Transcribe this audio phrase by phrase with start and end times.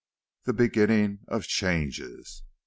[0.01, 0.45] XV.
[0.45, 2.41] THE BEGINNING OF CHANGES.